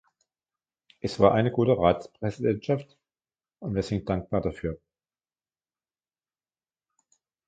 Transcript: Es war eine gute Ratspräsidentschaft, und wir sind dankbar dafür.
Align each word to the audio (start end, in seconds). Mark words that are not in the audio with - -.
Es 0.99 1.19
war 1.19 1.31
eine 1.35 1.51
gute 1.51 1.77
Ratspräsidentschaft, 1.77 2.97
und 3.59 3.75
wir 3.75 3.83
sind 3.83 4.09
dankbar 4.09 4.41
dafür. 4.41 4.79